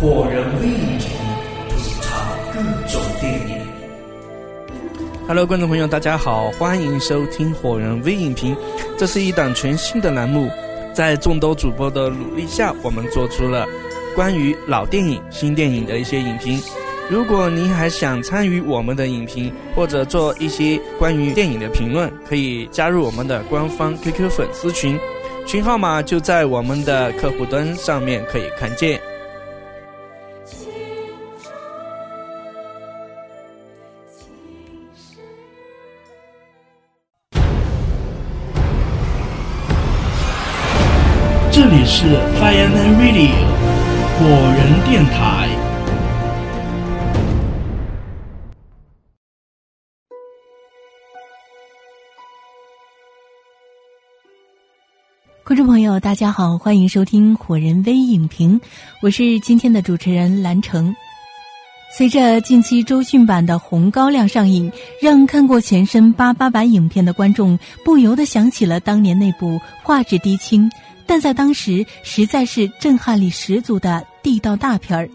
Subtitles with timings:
[0.00, 1.08] 火人微影评，
[1.70, 2.16] 吐槽
[2.52, 3.66] 各种电影。
[5.26, 8.56] Hello，观众朋友，大家好，欢迎收听火人微影评。
[8.96, 10.48] 这是一档全新的栏目，
[10.94, 13.66] 在众多主播的努力下，我们做出了
[14.14, 16.62] 关于老电影、新电影的一些影评。
[17.10, 24.96] 如果您还想参与我们的影评，或者做一些关于电影的评论，可以加入我们的官方 QQ 粉丝群，
[25.44, 29.00] 群号码就在我们的客户端上面可以看见。
[41.50, 42.06] 这里是
[42.40, 43.32] Fireman Radio
[44.16, 45.47] 果仁电台。
[55.48, 58.60] 观众朋友，大家好，欢迎收听火人微影评，
[59.00, 60.94] 我是今天的主持人蓝城。
[61.96, 64.70] 随着近期周迅版的《红高粱》上映，
[65.00, 70.70] 让看过前身八八版影片的观众不由得想起了当年那部画质低清，
[71.06, 75.08] 但在当时实在是震撼力十足的地道大片儿。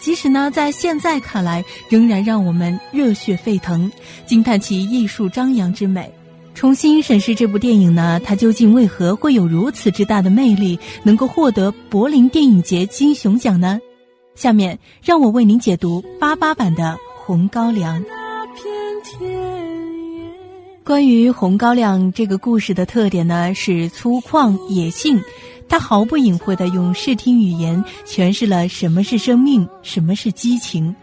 [0.00, 3.92] 即使呢，在现在看来，仍然让我们热血沸腾，
[4.24, 6.10] 惊叹其艺术张扬之美。
[6.56, 13.78] 重新审视这部电影呢，它究竟为何会有如此之大的魅力，能够获得柏林电影节金熊奖呢？
[14.34, 16.82] 下面让我为您解读八八版的
[17.14, 18.02] 《红高粱》。
[20.82, 25.20] 关于《红高粱》这个故事的特点呢，是粗犷野性，
[25.68, 30.96] 它毫不隐晦的用视听语言诠释了什么是生命，什么是激情。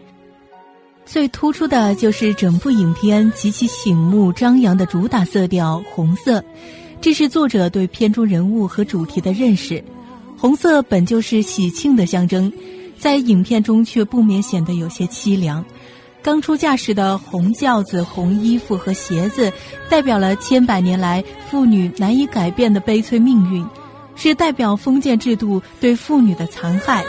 [1.13, 6.43] 最突出的就是整部影片极其醒目张扬的主打色调红色，
[6.99, 9.83] 这是作者对片中人物和主题的认识。
[10.35, 12.51] 红色本就是喜庆的象征，
[12.97, 15.63] 在影片中却不免显得有些凄凉。
[16.23, 19.53] 刚出嫁时的红轿子、红衣服和鞋子，
[19.87, 23.63] 代表了千百年来妇女难以改变的悲催命运，
[24.15, 27.05] 是代表封建制度对妇女的残害。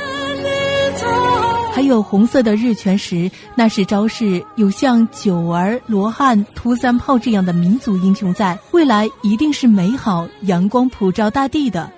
[1.74, 11.90] 还有红色的日全食，那是昭示有像九儿、罗汉、涂三炮这样的民族英雄在，未来一定是美好、阳光普照大地的。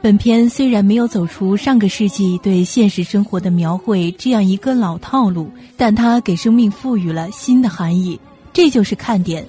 [0.00, 8.18] 本片虽然没有走出上个世纪对现实生活的描绘这样一个老套路，但它给生命赋予了新的含义，
[8.54, 9.46] 这就是看点。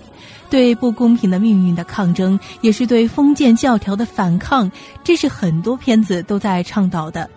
[0.49, 4.69] 对不公平的命运的抗争，也是对封建教条的反抗，
[5.05, 7.29] 这是很多片子都在倡导的。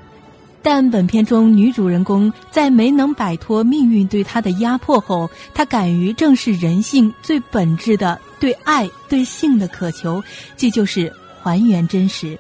[0.63, 10.23] 但本片中女主人公在没能摆脱命运对她的压迫后，她敢于正视人性最本质的对爱、对性的渴求，
[10.57, 11.11] 这就是
[11.43, 12.39] 还原真实。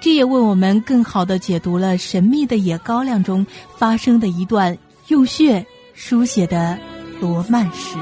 [0.00, 3.44] 这也为我们更好的解读了《神秘的野高粱》中
[3.76, 6.78] 发生的一段用血书写的
[7.20, 7.96] 罗曼史。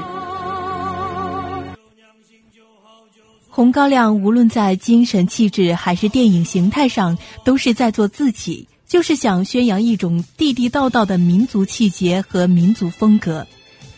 [3.49, 8.67] 红高粱无论在精神气质还是电影形态上，都是在做自己。
[8.87, 13.45] 就是想宣扬一种地地道道的民族气节和民族风格，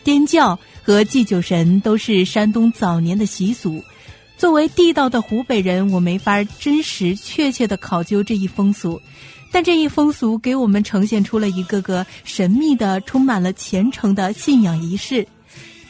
[0.02, 3.82] 颠教和祭酒神都是山东早年的习俗。
[4.36, 9.00] 作为地道的湖北人，我没法真实确切的考究这一风俗，
[9.52, 15.26] 但这一风俗给我们呈现出了一个个神秘的、充满了虔诚的信仰仪式。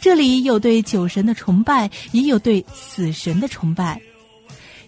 [0.00, 4.00] 这里有对酒神的崇拜，也有对死神的崇拜。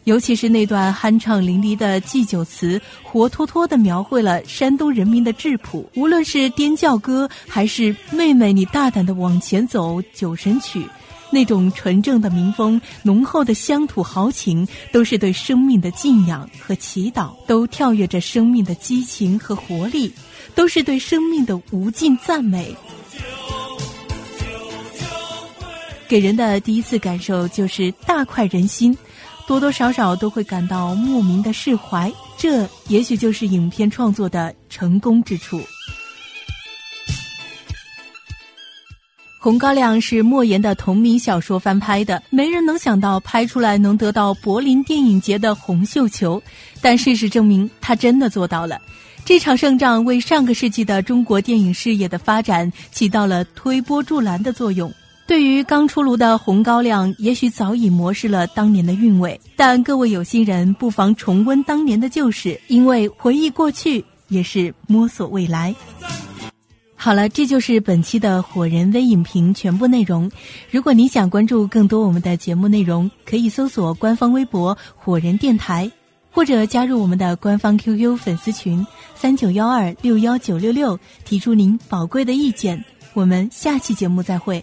[0.04, 5.88] 尤其是那段酣畅淋漓的祭酒词，活脱脱地描绘了山东人民的质朴。
[5.94, 10.84] 无论是颠教歌，还是“妹妹你大胆地往前走”酒神曲，
[11.30, 20.12] 那种纯正的民风、浓厚的乡土豪情，都是对生命的敬仰和祈祷，都跳跃着生命的激情和活力，
[20.56, 22.74] 都是对生命的无尽赞美。
[26.08, 28.94] 给人的第一次感受就是大快人心。
[29.52, 35.58] 多多少少都会感到莫名的释怀，这也许就是影片创作的成功之处。
[39.38, 46.42] 《红高粱》是莫言的同名小说翻拍的，没人能想到拍出来能得到柏林电影节的红绣球，
[46.80, 48.80] 但事实证明他真的做到了。
[49.22, 54.90] 这场胜仗为上个世纪的中国电影事业的发展起到了推波助澜的作用。
[55.26, 65.74] 对于刚出炉的红高粱，也许早已磨蚀了当年的韵味，但各位有心人不妨重温当年的旧事，因为回忆过去也是摸索未来。
[66.94, 70.30] 好了，这就是本期的火人微影评全部内容。
[70.70, 75.90] 如果你想关注更多我们的节目内容，可以搜索官方微博“火人电台”，
[76.30, 78.86] 或者加入我们的官方 QQ 粉丝群
[79.16, 82.84] 三九幺二六幺九六六，提出您宝贵的意见。
[83.14, 84.62] 我们下期节目再会。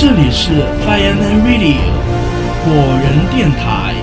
[0.00, 0.52] 这里是
[0.86, 1.74] Fireman Radio
[2.64, 2.72] 果
[3.02, 3.97] 仁电台。